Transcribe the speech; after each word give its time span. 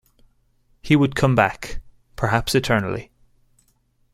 He 0.81 0.95
would 0.95 1.15
come 1.15 1.35
back— 1.35 1.79
perhaps 2.15 2.55
eternally. 2.55 3.11